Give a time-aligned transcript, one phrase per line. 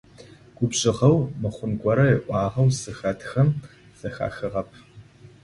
[0.57, 3.49] Губжыгъэу, мыхъун горэ ыӏуагъэу зыхэтхэм
[3.99, 4.69] зэхахыгъэп.